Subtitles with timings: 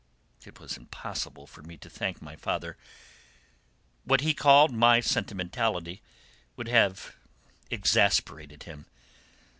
[0.43, 2.75] It was impossible for me to thank my father;
[4.03, 6.01] what he called my sentimentality
[6.55, 7.15] would have
[7.69, 8.87] exasperated him.